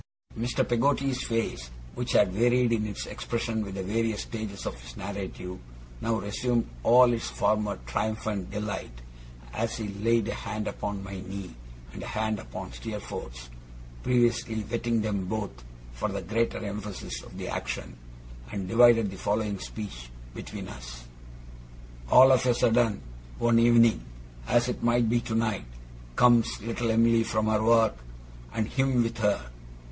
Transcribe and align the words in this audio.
Mr. 0.35 0.67
Peggotty's 0.67 1.21
face, 1.23 1.69
which 1.93 2.13
had 2.13 2.31
varied 2.33 2.73
in 2.73 2.87
its 2.87 3.05
expression 3.05 3.63
with 3.63 3.75
the 3.75 3.83
various 3.83 4.23
stages 4.23 4.65
of 4.65 4.73
his 4.81 4.97
narrative, 4.97 5.59
now 6.01 6.15
resumed 6.15 6.67
all 6.81 7.13
its 7.13 7.29
former 7.29 7.77
triumphant 7.85 8.49
delight, 8.49 8.99
as 9.53 9.77
he 9.77 9.89
laid 10.03 10.27
a 10.27 10.33
hand 10.33 10.67
upon 10.67 11.03
my 11.03 11.19
knee 11.21 11.53
and 11.93 12.01
a 12.01 12.07
hand 12.07 12.39
upon 12.39 12.73
Steerforth's 12.73 13.51
(previously 14.01 14.63
wetting 14.71 15.01
them 15.03 15.27
both, 15.27 15.63
for 15.93 16.09
the 16.09 16.23
greater 16.23 16.57
emphasis 16.65 17.21
of 17.21 17.37
the 17.37 17.47
action), 17.47 17.95
and 18.51 18.67
divided 18.67 19.11
the 19.11 19.17
following 19.17 19.59
speech 19.59 20.09
between 20.33 20.67
us: 20.67 21.03
'All 22.09 22.31
of 22.31 22.43
a 22.47 22.55
sudden, 22.55 23.03
one 23.37 23.59
evening 23.59 24.03
as 24.47 24.67
it 24.67 24.81
might 24.81 25.07
be 25.07 25.19
tonight 25.19 25.65
comes 26.15 26.59
little 26.63 26.89
Em'ly 26.89 27.23
from 27.23 27.45
her 27.45 27.63
work, 27.63 27.95
and 28.51 28.67
him 28.67 29.03
with 29.03 29.19
her! 29.19 29.51